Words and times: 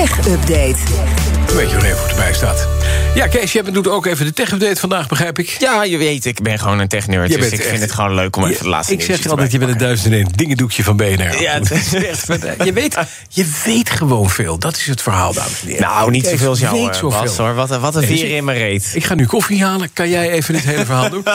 Tech 0.00 0.18
Update. 0.26 0.76
Weet 1.54 1.70
je 1.70 1.74
nog 1.74 1.84
even 1.84 1.96
hoe 1.98 2.06
het 2.06 2.10
erbij 2.10 2.34
staat. 2.34 2.68
Ja, 3.14 3.26
Kees, 3.26 3.52
jij 3.52 3.62
doet 3.62 3.88
ook 3.88 4.06
even 4.06 4.24
de 4.26 4.32
tech-update 4.32 4.80
vandaag, 4.80 5.08
begrijp 5.08 5.38
ik. 5.38 5.56
Ja, 5.58 5.84
je 5.84 5.96
weet, 5.98 6.24
ik 6.24 6.42
ben 6.42 6.58
gewoon 6.58 6.78
een 6.78 6.88
technerd. 6.88 7.30
Je 7.30 7.36
Dus 7.38 7.48
bent 7.48 7.60
ik 7.62 7.68
vind 7.68 7.80
het 7.80 7.92
gewoon 7.92 8.14
leuk 8.14 8.36
om 8.36 8.44
even 8.44 8.62
de 8.62 8.68
laatste 8.68 8.92
Ik 8.92 9.02
zeg 9.02 9.22
je 9.22 9.28
altijd, 9.28 9.52
je 9.52 9.58
bent 9.58 9.70
een 9.70 9.78
duizend 9.78 10.06
in 10.06 10.12
één 10.12 10.28
dingendoekje 10.34 10.84
van 10.84 10.96
BNR. 10.96 11.40
Ja, 11.40 11.52
het 11.52 11.70
is 11.70 11.94
echt. 11.94 12.26
Je 12.64 12.72
weet, 12.72 12.96
je 13.28 13.46
weet 13.64 13.90
gewoon 13.90 14.30
veel. 14.30 14.58
Dat 14.58 14.76
is 14.76 14.86
het 14.86 15.02
verhaal, 15.02 15.32
dames 15.32 15.60
en 15.60 15.66
heren. 15.66 15.82
Nou, 15.82 16.10
niet 16.10 16.22
Kees 16.22 16.30
zoveel 16.30 16.48
als 16.48 16.60
jou, 16.60 16.74
weet 16.80 16.88
eh, 16.94 17.00
zoveel. 17.00 17.20
Bas, 17.20 17.36
hoor. 17.36 17.54
Wat, 17.54 17.70
een- 17.70 17.80
wat 17.80 17.94
een 17.94 18.00
Nee, 18.00 18.18
vier 18.18 18.36
in 18.36 18.44
mijn 18.44 18.58
reet. 18.58 18.90
Ik 18.94 19.04
ga 19.04 19.14
nu 19.14 19.26
koffie 19.26 19.64
halen. 19.64 19.92
Kan 19.92 20.08
jij 20.08 20.30
even 20.30 20.54
dit 20.54 20.62
hele 20.62 20.84
verhaal 20.84 21.10
doen? 21.10 21.24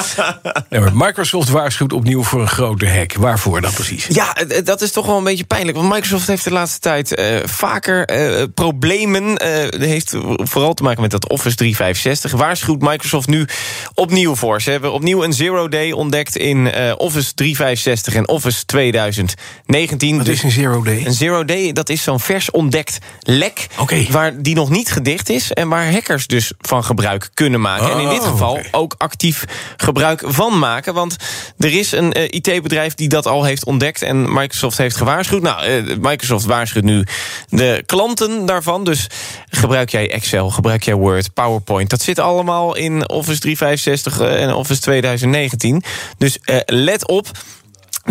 Nee, 0.69 0.81
Microsoft 0.93 1.49
waarschuwt 1.49 1.93
opnieuw 1.93 2.23
voor 2.23 2.41
een 2.41 2.47
grote 2.47 2.89
hack. 2.89 3.13
Waarvoor 3.13 3.61
dan 3.61 3.73
precies? 3.73 4.05
Ja, 4.09 4.35
eh, 4.35 4.65
dat 4.65 4.81
is 4.81 4.91
toch 4.91 5.05
wel 5.05 5.17
een 5.17 5.23
beetje 5.23 5.43
pijnlijk. 5.43 5.77
Want 5.77 5.89
Microsoft 5.93 6.27
heeft 6.27 6.43
de 6.43 6.51
laatste 6.51 6.79
tijd 6.79 7.15
eh, 7.15 7.25
vaker 7.45 8.05
eh, 8.05 8.43
problemen. 8.55 9.35
dat 9.35 9.81
heeft 9.81 10.15
vooral 10.37 10.73
te 10.73 10.83
maken 10.83 11.01
met 11.01 11.11
dat 11.11 11.29
Office 11.29 11.55
365. 11.55 12.31
Waarschuwt 12.31 12.81
Microsoft 12.81 13.27
nu 13.27 13.47
opnieuw 13.93 14.35
voor. 14.35 14.61
Ze 14.61 14.71
hebben 14.71 14.93
opnieuw 14.93 15.23
een 15.23 15.33
zero 15.33 15.67
day 15.67 15.91
ontdekt 15.91 16.37
in 16.37 16.71
eh, 16.71 16.93
Office 16.97 17.33
365 17.33 18.15
en 18.15 18.27
Office 18.27 18.65
2019. 18.65 20.17
Wat 20.17 20.25
Dus 20.25 20.35
is 20.35 20.43
een 20.43 20.51
zero 20.51 20.83
day? 20.83 21.05
Een 21.05 21.13
zero 21.13 21.45
day, 21.45 21.73
dat 21.73 21.89
is 21.89 22.03
zo'n 22.03 22.19
vers 22.19 22.51
ontdekt 22.51 22.97
lek... 23.19 23.67
Waar 24.09 24.41
die 24.41 24.55
nog 24.55 24.69
niet 24.69 24.91
gedicht 24.91 25.29
is... 25.29 25.53
en 25.53 25.69
waar 25.69 25.91
hackers 25.91 26.27
dus 26.27 26.51
van 26.59 26.83
gebruik 26.83 27.29
kunnen 27.33 27.61
maken. 27.61 27.91
en 27.91 27.99
in 27.99 28.09
dit 28.09 28.19
Oh, 28.19 28.27
geval 28.27 28.59
ook 28.71 28.95
actief 28.97 29.45
gebruik 29.77 30.23
van 30.25 30.59
maken. 30.59 30.93
Want 30.93 31.15
er 31.57 31.73
is 31.73 31.91
een 31.91 32.13
eh, 32.13 32.23
IT-bedrijf 32.29 32.93
die 32.93 33.09
dat 33.09 33.25
al 33.25 33.43
heeft 33.43 33.65
ontdekt... 33.65 34.01
en 34.01 34.33
Microsoft 34.33 34.77
heeft 34.77 34.95
gewaarschuwd. 34.95 35.41
Nou, 35.41 35.97
Microsoft 35.99 36.45
waarschuwt 36.45 36.83
nu 36.83 37.05
de 37.49 37.83
klanten 37.85 38.44
daarvan. 38.45 38.83
Dus 38.83 39.07
gebruik 39.49 39.89
jij 39.89 40.11
Excel, 40.11 40.49
gebruik 40.49 40.83
jij 40.83 40.95
Word, 40.95 41.33
PowerPoint... 41.33 41.89
dat 41.89 42.01
zit 42.01 42.19
allemaal 42.19 42.75
in 42.75 43.09
Office 43.09 43.39
365 43.39 44.19
en 44.19 44.53
Office 44.53 44.81
2019. 44.81 45.83
Dus 46.17 46.39
eh, 46.39 46.59
let 46.65 47.07
op... 47.07 47.31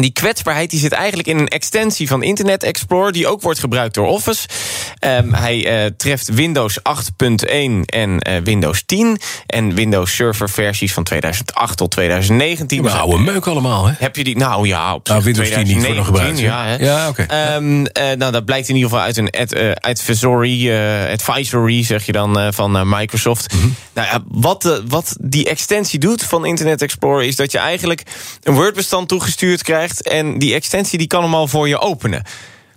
Die 0.01 0.13
kwetsbaarheid 0.13 0.71
die 0.71 0.81
zit 0.81 0.93
eigenlijk 0.93 1.29
in 1.29 1.39
een 1.39 1.49
extensie 1.49 2.09
van 2.09 2.23
Internet 2.23 2.63
Explorer... 2.63 3.13
die 3.13 3.27
ook 3.27 3.43
wordt 3.43 3.59
gebruikt 3.59 3.95
door 3.95 4.07
Office. 4.07 4.49
Ehm, 4.99 5.33
hij 5.33 5.85
eh, 5.85 5.91
treft 5.97 6.29
Windows 6.29 6.79
8.1 6.79 6.85
en 7.87 8.19
eh, 8.19 8.37
Windows 8.45 8.83
10... 8.87 9.21
en 9.47 9.75
Windows 9.75 10.15
Server 10.15 10.51
versies 10.51 10.93
van 10.93 11.05
2008 11.05 11.77
tot 11.77 11.91
2019. 11.91 12.77
We 12.77 12.83
Dus 12.85 12.93
houden 12.93 13.25
meuk 13.25 13.47
allemaal, 13.47 13.87
hè? 13.87 13.93
heb 13.99 14.17
je 14.17 14.25
die? 14.25 14.37
Nou 14.37 14.67
ja, 14.67 14.95
op 14.95 15.09
Nou, 15.09 15.23
Windows 15.23 15.49
10 15.49 15.67
niet 15.67 15.85
voor 15.85 15.95
nog 15.95 16.07
gebruikt. 16.07 16.37
2019, 16.37 16.45
Ja, 16.45 16.65
hè? 16.65 17.03
Ja, 17.03 17.09
oké. 17.09 17.23
Ehm, 17.23 17.85
eh, 17.85 18.17
nou, 18.17 18.33
dat 18.33 18.45
blijkt 18.45 18.69
in 18.69 18.75
ieder 18.75 18.91
geval 18.91 19.05
uit 19.05 19.17
een 19.17 19.31
ad, 19.31 19.81
advisory, 19.81 20.73
advisory, 21.13 21.85
zeg 21.85 22.07
je 22.07 22.13
dan, 22.13 22.53
van 22.53 22.89
Microsoft. 22.89 23.53
Mhm. 23.55 23.69
Nou 23.95 24.09
ja, 24.09 24.23
wat, 24.29 24.83
wat 24.89 25.17
die 25.21 25.49
extensie 25.49 25.99
doet 25.99 26.23
van 26.23 26.47
Internet 26.47 26.83
Explorer... 26.83 27.27
is 27.27 27.37
dat 27.37 27.53
je 27.53 27.59
eigenlijk 27.59 28.03
een 28.43 28.55
Word-bestand 28.55 29.09
toegestuurd 29.09 29.63
krijgt... 29.63 29.83
en 29.93 30.39
die 30.39 30.55
extensie 30.55 30.99
die 30.99 31.07
kan 31.07 31.23
hem 31.23 31.35
al 31.35 31.49
voor 31.49 31.69
je 31.69 31.79
openen. 31.79 32.23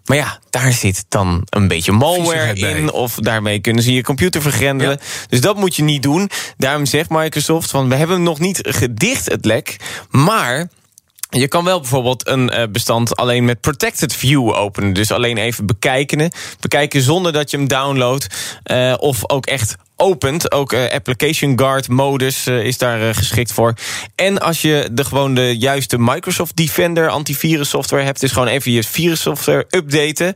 Maar 0.05 0.17
ja, 0.17 0.39
daar 0.49 0.71
zit 0.71 1.05
dan 1.09 1.41
een 1.49 1.67
beetje 1.67 1.91
malware 1.91 2.53
in... 2.53 2.91
of 2.91 3.15
daarmee 3.15 3.59
kunnen 3.59 3.83
ze 3.83 3.93
je 3.93 4.03
computer 4.03 4.41
vergrendelen. 4.41 4.99
Dus 5.29 5.41
dat 5.41 5.57
moet 5.57 5.75
je 5.75 5.83
niet 5.83 6.03
doen. 6.03 6.29
Daarom 6.57 6.85
zegt 6.85 7.09
Microsoft 7.09 7.69
van... 7.69 7.89
we 7.89 7.95
hebben 7.95 8.15
hem 8.15 8.25
nog 8.25 8.39
niet 8.39 8.59
gedicht, 8.61 9.25
het 9.25 9.45
lek, 9.45 9.75
maar... 10.09 10.69
Je 11.29 11.47
kan 11.47 11.63
wel 11.63 11.79
bijvoorbeeld 11.79 12.27
een 12.27 12.49
eh, 12.49 12.67
bestand 12.71 13.15
alleen 13.15 13.45
met 13.45 13.61
protected 13.61 14.13
view 14.13 14.53
openen. 14.53 14.93
Dus 14.93 15.11
alleen 15.11 15.37
even 15.37 15.65
bekijken. 15.65 16.31
Bekijken 16.59 17.01
zonder 17.01 17.33
dat 17.33 17.51
je 17.51 17.57
hem 17.57 17.67
downloadt. 17.67 18.27
eh, 18.63 18.93
of 18.97 19.29
ook 19.29 19.45
echt 19.45 19.75
opent. 19.97 20.51
Ook 20.51 20.73
eh, 20.73 20.91
application 20.91 21.59
guard 21.59 21.87
modus 21.87 22.45
eh, 22.45 22.63
is 22.63 22.77
daar 22.77 23.09
eh, 23.09 23.15
geschikt 23.15 23.51
voor. 23.51 23.73
En 24.15 24.39
als 24.39 24.61
je 24.61 24.89
de, 24.91 25.05
gewoon 25.05 25.33
de 25.33 25.57
juiste 25.57 25.97
Microsoft 25.99 26.55
Defender 26.55 27.09
antivirus 27.09 27.69
software 27.69 28.03
hebt... 28.03 28.19
dus 28.19 28.31
gewoon 28.31 28.47
even 28.47 28.71
je 28.71 28.83
virussoftware 28.83 29.65
updaten... 29.69 30.33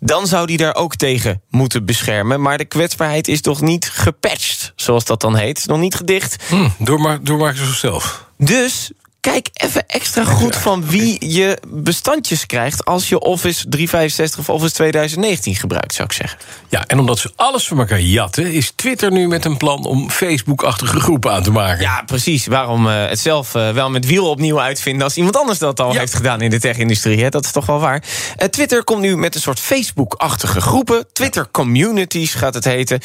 dan 0.00 0.26
zou 0.26 0.46
die 0.46 0.56
daar 0.56 0.74
ook 0.74 0.96
tegen 0.96 1.42
moeten 1.50 1.84
beschermen. 1.84 2.40
Maar 2.40 2.58
de 2.58 2.64
kwetsbaarheid 2.64 3.28
is 3.28 3.40
nog 3.40 3.60
niet 3.60 3.90
gepatcht, 3.90 4.72
zoals 4.76 5.04
dat 5.04 5.20
dan 5.20 5.36
heet. 5.36 5.66
Nog 5.66 5.78
niet 5.78 5.94
gedicht. 5.94 6.36
Hm, 6.48 6.68
door, 6.78 7.18
door 7.22 7.38
Microsoft 7.38 7.78
zelf. 7.78 8.24
Dus 8.38 8.90
kijk 9.32 9.48
even 9.52 9.86
extra 9.86 10.24
goed 10.24 10.56
van 10.56 10.86
wie 10.86 11.30
je 11.32 11.58
bestandjes 11.68 12.46
krijgt... 12.46 12.84
als 12.84 13.08
je 13.08 13.20
Office 13.20 13.68
365 13.68 14.38
of 14.38 14.48
Office 14.48 14.74
2019 14.74 15.54
gebruikt, 15.54 15.94
zou 15.94 16.08
ik 16.08 16.14
zeggen. 16.14 16.38
Ja, 16.68 16.84
en 16.86 16.98
omdat 16.98 17.18
ze 17.18 17.32
alles 17.36 17.66
van 17.66 17.78
elkaar 17.78 18.00
jatten... 18.00 18.52
is 18.52 18.72
Twitter 18.74 19.12
nu 19.12 19.28
met 19.28 19.44
een 19.44 19.56
plan 19.56 19.84
om 19.84 20.10
Facebook-achtige 20.10 21.00
groepen 21.00 21.32
aan 21.32 21.42
te 21.42 21.50
maken. 21.50 21.82
Ja, 21.82 22.02
precies. 22.06 22.46
Waarom 22.46 22.88
eh, 22.88 23.08
het 23.08 23.18
zelf 23.18 23.54
eh, 23.54 23.70
wel 23.70 23.90
met 23.90 24.06
wiel 24.06 24.30
opnieuw 24.30 24.60
uitvinden... 24.60 25.02
als 25.04 25.16
iemand 25.16 25.36
anders 25.36 25.58
dat 25.58 25.80
al 25.80 25.92
Ja. 25.92 25.98
heeft 25.98 26.14
gedaan 26.14 26.40
in 26.40 26.50
de 26.50 26.60
tech-industrie. 26.60 27.22
hè? 27.22 27.28
Dat 27.28 27.44
is 27.44 27.52
toch 27.52 27.66
wel 27.66 27.80
waar. 27.80 28.02
Eh, 28.36 28.48
Twitter 28.48 28.84
komt 28.84 29.00
nu 29.00 29.16
met 29.16 29.34
een 29.34 29.40
soort 29.40 29.60
Facebook-achtige 29.60 30.60
groepen. 30.60 31.06
Twitter 31.12 31.48
Communities 31.50 32.34
gaat 32.34 32.54
het 32.54 32.64
heten. 32.64 33.00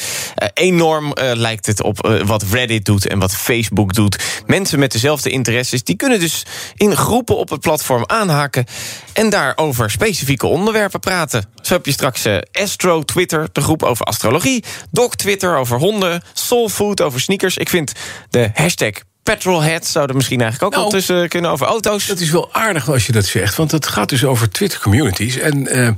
Enorm 0.54 1.14
lijkt 1.34 1.66
het 1.66 1.84
op 1.84 2.22
wat 2.26 2.44
Reddit 2.52 2.86
doet 2.86 3.08
en 3.08 3.20
wat 3.20 3.36
Facebook 3.36 3.94
doet. 3.94 4.44
Mensen 4.46 4.80
met 4.80 4.92
dezelfde 4.92 5.30
interesses... 5.30 5.84
die 5.84 5.96
kunnen 5.96 6.09
dus 6.18 6.46
in 6.76 6.96
groepen 6.96 7.38
op 7.38 7.50
het 7.50 7.60
platform 7.60 8.04
aanhaken... 8.06 8.66
en 9.14 9.30
daarover 9.30 9.92
specifieke 9.92 10.48
onderwerpen 10.48 11.00
praten. 11.00 11.50
Zo 11.62 11.74
heb 11.74 11.86
je 11.86 11.92
straks 11.92 12.26
eh, 12.26 12.38
Astro 12.52 13.04
Twitter, 13.04 13.50
de 13.52 13.62
groep 13.62 13.84
over 13.84 14.06
astrologie... 14.06 14.64
Doc 14.92 15.16
Twitter 15.16 15.58
over 15.58 15.78
honden, 15.78 16.24
Soulfood 16.34 17.02
over 17.02 17.22
sneakers. 17.22 17.58
Ik 17.58 17.70
vind 17.70 17.92
de 18.30 18.50
hashtag 18.54 18.92
Petrolhead 19.24 19.86
zou 19.86 20.08
er 20.08 20.16
misschien 20.16 20.42
eigenlijk 20.42 20.74
ook 20.74 20.80
Nou, 20.80 20.92
wel 20.92 21.00
tussen 21.00 21.30
kunnen 21.30 21.52
over 21.52 21.68
auto's. 21.68 22.06
Dat 22.06 22.20
is 22.20 22.30
wel 22.30 22.54
aardig 22.54 22.90
als 22.90 23.06
je 23.06 23.12
dat 23.12 23.26
zegt, 23.26 23.56
want 23.56 23.72
het 23.72 23.88
gaat 23.88 24.10
dus 24.10 24.24
over 24.24 24.50
Twitter-communities. 24.50 25.38
En 25.38 25.68
eh, 25.68 25.90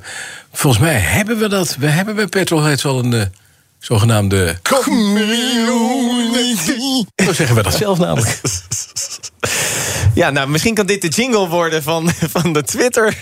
volgens 0.51 0.83
mij 0.83 0.97
hebben 0.97 1.37
we 1.37 1.47
dat. 1.47 1.75
We 1.79 1.87
hebben 1.87 2.15
bij 2.15 2.27
Petrolheads 2.27 2.85
al 2.85 2.99
een 2.99 3.13
eh, 3.13 3.21
zogenaamde... 3.79 4.59
Community. 4.61 5.75
Zo 7.15 7.33
zeggen 7.33 7.55
we 7.55 7.61
dat 7.61 7.75
zelf 7.75 7.97
namelijk. 7.97 8.39
Ja, 10.13 10.29
nou, 10.29 10.49
misschien 10.49 10.73
kan 10.73 10.85
dit 10.85 11.01
de 11.01 11.07
jingle 11.07 11.47
worden 11.47 11.83
van, 11.83 12.09
van 12.35 12.53
de 12.53 12.63
Twitter. 12.63 13.17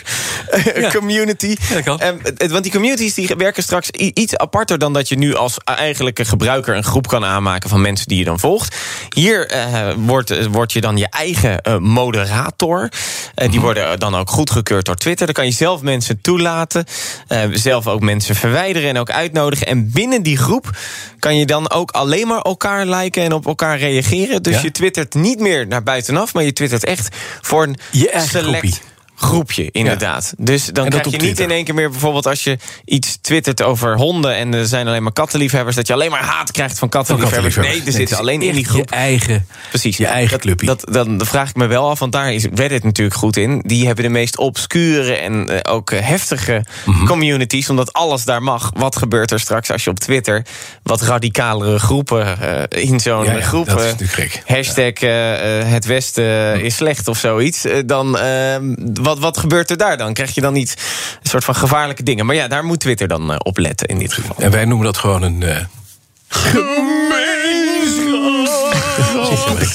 community. 0.97 1.55
Ja, 1.69 1.73
dat 1.75 1.83
kan. 1.83 1.99
Het- 2.37 2.51
want 2.51 2.63
die 2.63 2.71
communities 2.71 3.13
die 3.13 3.29
werken 3.37 3.63
straks 3.63 3.89
iets 3.91 4.37
aparter 4.37 4.77
dan 4.77 4.93
dat 4.93 5.09
je 5.09 5.15
nu 5.17 5.35
als 5.35 5.57
eigenlijke 5.63 6.25
gebruiker 6.25 6.75
een 6.75 6.83
groep 6.83 7.07
kan 7.07 7.25
aanmaken 7.25 7.69
van 7.69 7.81
mensen 7.81 8.07
die 8.07 8.17
je 8.17 8.23
dan 8.23 8.39
volgt. 8.39 8.75
Hier 9.15 9.47
eh, 9.47 9.93
wordt, 9.97 10.31
eh, 10.31 10.45
word 10.45 10.71
je 10.73 10.81
dan 10.81 10.97
je 10.97 11.07
eigen 11.09 11.61
eh, 11.61 11.77
moderator. 11.77 12.89
Mhm. 13.35 13.49
die 13.51 13.59
worden 13.59 13.99
dan 13.99 14.15
ook 14.15 14.29
goedgekeurd 14.29 14.85
door 14.85 14.95
Twitter. 14.95 15.25
Dan 15.25 15.35
kan 15.35 15.45
je 15.45 15.51
zelf 15.51 15.81
mensen 15.81 16.21
toelaten, 16.21 16.85
zelf 17.51 17.87
ook 17.87 18.01
mensen 18.01 18.35
verwijderen 18.35 18.89
en 18.89 18.97
ook 18.97 19.11
uitnodigen. 19.11 19.67
En 19.67 19.91
binnen 19.91 20.21
die 20.23 20.37
groep 20.37 20.69
kan 21.19 21.37
je 21.37 21.45
dan 21.45 21.71
ook 21.71 21.91
alleen 21.91 22.27
maar 22.27 22.41
elkaar 22.41 22.85
liken 22.85 23.23
en 23.23 23.33
op 23.33 23.45
elkaar 23.45 23.77
reageren. 23.77 24.43
Dus 24.43 24.53
Ja. 24.55 24.61
je 24.61 24.71
twittert 24.71 25.13
niet 25.13 25.39
meer 25.39 25.67
naar 25.67 25.83
buitenaf, 25.83 26.33
maar 26.33 26.43
je 26.43 26.53
twittert 26.53 26.85
echt 26.85 27.15
voor 27.41 27.63
een 27.63 27.77
Je 27.91 28.09
eigen 28.09 28.29
select 28.29 28.47
groepie. 28.57 28.77
Groepje, 29.19 29.69
inderdaad. 29.71 30.33
Dus 30.37 30.65
dan 30.65 30.89
krijg 30.89 31.03
je 31.05 31.11
niet 31.11 31.19
Twitter. 31.19 31.45
in 31.45 31.51
één 31.51 31.63
keer 31.63 31.73
meer... 31.73 31.89
bijvoorbeeld 31.89 32.25
als 32.27 32.43
je 32.43 32.57
iets 32.85 33.17
twittert 33.21 33.61
over 33.63 33.95
honden... 33.95 34.35
en 34.35 34.53
er 34.53 34.65
zijn 34.65 34.87
alleen 34.87 35.03
maar 35.03 35.13
kattenliefhebbers... 35.13 35.75
dat 35.75 35.87
je 35.87 35.93
alleen 35.93 36.11
maar 36.11 36.23
haat 36.23 36.51
krijgt 36.51 36.79
van 36.79 36.89
kattenliefhebbers. 36.89 37.55
Nee, 37.55 37.81
er 37.85 37.91
zitten 37.91 38.17
alleen 38.17 38.41
in 38.41 38.53
die 38.53 38.65
groep... 38.65 38.89
Je 38.89 38.95
eigen, 38.95 39.45
Precies. 39.69 39.97
je 39.97 40.05
eigen 40.07 40.39
clubje. 40.39 40.65
Dat, 40.65 40.85
dan 40.91 41.21
vraag 41.25 41.49
ik 41.49 41.55
me 41.55 41.67
wel 41.67 41.89
af, 41.89 41.99
want 41.99 42.11
daar 42.11 42.33
is 42.33 42.45
Reddit 42.53 42.83
natuurlijk 42.83 43.17
goed 43.17 43.37
in. 43.37 43.61
Die 43.65 43.85
hebben 43.85 44.03
de 44.03 44.09
meest 44.09 44.37
obscure 44.37 45.13
en 45.13 45.49
eh, 45.63 45.73
ook 45.73 45.91
eh, 45.91 45.99
heftige 46.07 46.65
Mhm. 46.85 47.05
communities... 47.05 47.69
omdat 47.69 47.93
alles 47.93 48.23
daar 48.23 48.43
mag. 48.43 48.71
Wat 48.73 48.95
gebeurt 48.95 49.31
er 49.31 49.39
straks 49.39 49.71
als 49.71 49.83
je 49.83 49.89
op 49.89 49.99
Twitter... 49.99 50.45
wat 50.83 51.01
radicalere 51.01 51.79
groepen 51.79 52.41
eh, 52.69 52.83
in 52.83 52.99
zo'n 52.99 53.23
Ja, 53.25 53.33
ja, 53.33 53.41
groep... 53.41 53.65
dat 53.65 53.79
is 53.79 53.91
natuurlijk 53.91 54.13
gek. 54.31 54.43
Hashtag 54.45 54.93
het 55.71 55.85
Westen 55.85 56.61
is 56.61 56.75
slecht 56.75 57.07
of 57.07 57.17
zoiets. 57.17 57.65
dan, 57.85 58.17
ehm, 58.17 58.73
wat, 59.09 59.19
wat 59.19 59.37
gebeurt 59.37 59.69
er 59.69 59.77
daar 59.77 59.97
dan? 59.97 60.13
Krijg 60.13 60.35
je 60.35 60.41
dan 60.41 60.53
niet 60.53 60.75
een 61.23 61.29
soort 61.29 61.43
van 61.43 61.55
gevaarlijke 61.55 62.03
dingen? 62.03 62.25
Maar 62.25 62.35
ja, 62.35 62.47
daar 62.47 62.63
moet 62.63 62.79
Twitter 62.79 63.07
dan 63.07 63.31
eh, 63.31 63.35
op 63.39 63.57
letten 63.57 63.87
in 63.87 63.97
dit 63.97 64.13
geval. 64.13 64.35
En 64.39 64.51
wij 64.51 64.65
noemen 64.65 64.85
dat 64.85 64.97
gewoon 64.97 65.21
een... 65.21 65.43
eh, 65.43 65.57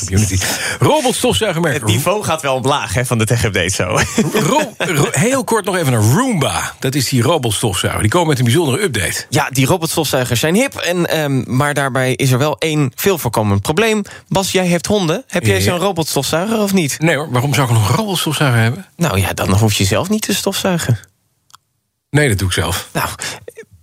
Community. 0.06 0.38
Robotstofzuigermerk. 0.78 1.75
Het 1.75 1.84
niveau 1.84 2.25
gaat 2.25 2.43
wel 2.43 2.55
omlaag 2.55 2.94
hè, 2.94 3.05
van 3.06 3.19
de 3.19 3.25
tech-update 3.25 3.69
zo. 3.75 3.84
Ro- 4.50 4.75
ro- 4.78 5.08
heel 5.11 5.44
kort 5.44 5.64
nog 5.64 5.76
even 5.76 5.93
een 5.93 6.12
Roomba. 6.12 6.75
Dat 6.78 6.94
is 6.94 7.08
die 7.08 7.22
robotstofzuiger. 7.22 8.02
Die 8.02 8.11
komen 8.11 8.28
met 8.28 8.38
een 8.38 8.44
bijzondere 8.44 8.82
update. 8.82 9.26
Ja, 9.28 9.49
die 9.50 9.66
robotstofzuigers 9.66 10.40
zijn 10.40 10.55
hip. 10.55 10.75
En, 10.75 11.06
ehm, 11.06 11.56
maar 11.56 11.75
daarbij 11.75 12.14
is 12.14 12.31
er 12.31 12.38
wel 12.38 12.58
één 12.58 12.93
veel 12.94 13.19
voorkomend 13.19 13.62
probleem. 13.62 14.02
Bas, 14.28 14.52
jij 14.52 14.66
hebt 14.66 14.87
honden. 14.87 15.25
Heb 15.26 15.44
jij 15.46 15.61
zo'n 15.61 15.78
robotstofzuiger 15.78 16.58
of 16.58 16.72
niet? 16.72 16.96
Nee 17.00 17.16
hoor, 17.16 17.31
waarom 17.31 17.55
zou 17.55 17.69
ik 17.69 17.75
nog 17.75 17.88
een 17.88 17.96
robotstofzuiger 17.96 18.61
hebben? 18.61 18.87
Nou 18.96 19.19
ja, 19.19 19.32
dan 19.32 19.52
hoef 19.52 19.72
je 19.72 19.84
zelf 19.84 20.08
niet 20.08 20.22
te 20.22 20.34
stofzuigen. 20.34 20.99
Nee, 22.11 22.28
dat 22.28 22.38
doe 22.38 22.49
ik 22.49 22.55
zelf. 22.55 22.88
Nou, 22.93 23.08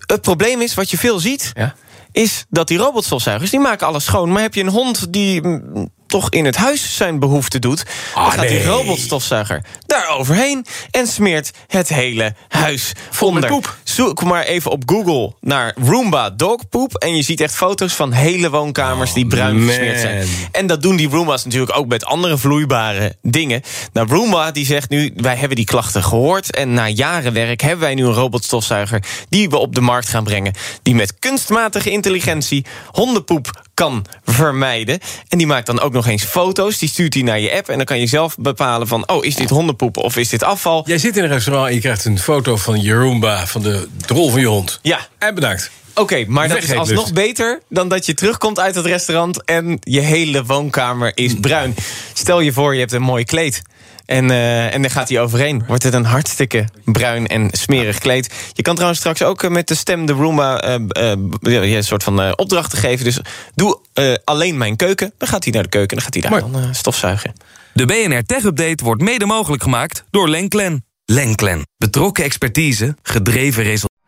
het 0.05 0.21
probleem 0.21 0.61
is, 0.61 0.73
wat 0.73 0.89
je 0.89 0.97
veel 0.97 1.19
ziet... 1.19 1.51
Ja? 1.53 1.75
Is 2.11 2.45
dat 2.49 2.67
die 2.67 2.77
robotstofzuigers, 2.77 3.49
die 3.49 3.59
maken 3.59 3.87
alles 3.87 4.05
schoon. 4.05 4.31
Maar 4.31 4.41
heb 4.41 4.53
je 4.53 4.61
een 4.61 4.69
hond 4.69 5.13
die 5.13 5.41
mm, 5.41 5.89
toch 6.07 6.29
in 6.29 6.45
het 6.45 6.55
huis 6.55 6.95
zijn 6.95 7.19
behoefte 7.19 7.59
doet... 7.59 7.85
dan 8.15 8.23
Ah, 8.23 8.31
gaat 8.31 8.47
die 8.47 8.63
robotstofzuiger 8.65 9.63
daar 9.85 10.07
overheen... 10.07 10.65
en 10.91 11.07
smeert 11.07 11.51
het 11.67 11.89
hele 11.89 12.35
huis 12.47 12.91
Vol 13.09 13.31
met 13.31 13.43
onder. 13.43 13.49
poep. 13.59 13.77
Zoek 13.91 14.23
maar 14.23 14.43
even 14.43 14.71
op 14.71 14.83
Google 14.85 15.33
naar 15.39 15.75
Roomba 15.83 16.29
dogpoep... 16.29 16.95
en 16.95 17.15
je 17.15 17.21
ziet 17.21 17.41
echt 17.41 17.55
foto's 17.55 17.93
van 17.93 18.11
hele 18.11 18.49
woonkamers 18.49 19.13
die 19.13 19.27
bruin 19.27 19.57
man. 19.57 19.67
gesmeerd 19.67 19.99
zijn. 19.99 20.27
En 20.51 20.67
dat 20.67 20.81
doen 20.81 20.95
die 20.95 21.09
Roomba's 21.09 21.43
natuurlijk 21.43 21.77
ook 21.77 21.87
met 21.87 22.05
andere 22.05 22.37
vloeibare 22.37 23.15
dingen. 23.21 23.61
Nou, 23.93 24.07
Roomba 24.07 24.51
die 24.51 24.65
zegt 24.65 24.89
nu, 24.89 25.13
wij 25.15 25.35
hebben 25.35 25.55
die 25.55 25.65
klachten 25.65 26.03
gehoord... 26.03 26.55
en 26.55 26.73
na 26.73 26.87
jaren 26.87 27.33
werk 27.33 27.61
hebben 27.61 27.79
wij 27.79 27.93
nu 27.93 28.05
een 28.05 28.13
robotstofzuiger... 28.13 29.03
die 29.29 29.49
we 29.49 29.57
op 29.57 29.75
de 29.75 29.81
markt 29.81 30.09
gaan 30.09 30.23
brengen... 30.23 30.53
die 30.81 30.95
met 30.95 31.19
kunstmatige 31.19 31.89
intelligentie 31.89 32.65
hondenpoep 32.91 33.61
kan 33.81 34.05
vermijden. 34.25 34.99
En 35.27 35.37
die 35.37 35.47
maakt 35.47 35.65
dan 35.65 35.79
ook 35.79 35.93
nog 35.93 36.07
eens 36.07 36.23
foto's. 36.23 36.77
Die 36.77 36.89
stuurt 36.89 37.11
die 37.11 37.23
naar 37.23 37.39
je 37.39 37.51
app 37.51 37.69
en 37.69 37.75
dan 37.75 37.85
kan 37.85 37.99
je 37.99 38.05
zelf 38.05 38.35
bepalen 38.37 38.87
van... 38.87 39.09
oh, 39.09 39.25
is 39.25 39.35
dit 39.35 39.49
hondenpoep 39.49 39.97
of 39.97 40.17
is 40.17 40.29
dit 40.29 40.43
afval? 40.43 40.83
Jij 40.85 40.97
zit 40.97 41.17
in 41.17 41.23
een 41.23 41.29
restaurant 41.29 41.67
en 41.67 41.73
je 41.73 41.79
krijgt 41.79 42.05
een 42.05 42.19
foto 42.19 42.57
van 42.57 42.81
je 42.81 42.93
Roomba, 42.93 43.47
van 43.47 43.61
de 43.61 43.87
drol 44.05 44.29
van 44.29 44.39
je 44.39 44.47
hond. 44.47 44.79
Ja, 44.81 45.07
En 45.17 45.35
bedankt. 45.35 45.71
Oké, 45.93 46.25
maar 46.27 46.47
dat 46.47 46.63
is 46.63 46.73
alsnog 46.73 47.13
beter 47.13 47.61
dan 47.69 47.87
dat 47.87 48.05
je 48.05 48.13
terugkomt 48.13 48.59
uit 48.59 48.75
het 48.75 48.85
restaurant 48.85 49.43
en 49.43 49.77
je 49.79 49.99
hele 49.99 50.45
woonkamer 50.45 51.11
is 51.15 51.33
bruin. 51.39 51.75
Stel 52.13 52.39
je 52.39 52.53
voor, 52.53 52.73
je 52.73 52.79
hebt 52.79 52.91
een 52.91 53.01
mooi 53.01 53.23
kleed. 53.23 53.61
En, 54.05 54.31
eh, 54.31 54.73
en 54.73 54.81
dan 54.81 54.91
gaat 54.91 55.09
hij 55.09 55.19
overheen. 55.21 55.63
Wordt 55.67 55.83
het 55.83 55.93
een 55.93 56.05
hartstikke 56.05 56.65
bruin 56.85 57.27
en 57.27 57.49
smerig 57.51 57.97
kleed. 57.97 58.33
Je 58.53 58.61
kan 58.61 58.73
trouwens 58.73 58.99
straks 58.99 59.23
ook 59.23 59.43
eh, 59.43 59.49
met 59.49 59.67
de 59.67 59.75
stem 59.75 60.05
de 60.05 60.13
Roomba 60.13 60.59
eh, 60.61 60.73
eh, 60.73 61.17
ja, 61.41 61.61
een 61.77 61.83
soort 61.83 62.03
van 62.03 62.21
eh, 62.21 62.31
opdrachten 62.35 62.77
geven. 62.77 63.05
Dus 63.05 63.19
doe 63.55 63.79
eh, 63.93 64.13
alleen 64.23 64.57
mijn 64.57 64.75
keuken. 64.75 65.13
Dan 65.17 65.27
gaat 65.27 65.43
hij 65.43 65.53
naar 65.53 65.63
de 65.63 65.69
keuken 65.69 65.97
en 65.97 66.03
dan 66.03 66.03
gaat 66.03 66.13
hij 66.13 66.21
daar 66.31 66.49
Mooi. 66.49 66.51
dan 66.61 66.69
eh, 66.69 66.75
stofzuigen. 66.75 67.33
De 67.73 67.85
BNR 67.85 68.23
Tech 68.25 68.43
Update 68.43 68.83
wordt 68.83 69.01
mede 69.01 69.25
mogelijk 69.25 69.63
gemaakt 69.63 70.03
door 70.09 70.29
Lenklen. 70.29 70.85
Lenklen. 71.05 71.61
Betrokken 71.77 72.23
expertise, 72.23 72.95
gedreven 73.03 73.63
resultaten. 73.63 73.99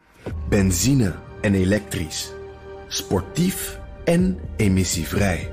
Benzine 0.49 1.13
en 1.41 1.53
elektrisch. 1.55 2.31
Sportief 2.87 3.77
en 4.05 4.39
emissievrij. 4.57 5.51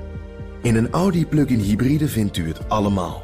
In 0.61 0.75
een 0.75 0.89
Audi 0.91 1.25
plug-in 1.25 1.59
hybride 1.59 2.07
vindt 2.07 2.37
u 2.37 2.47
het 2.47 2.69
allemaal. 2.69 3.23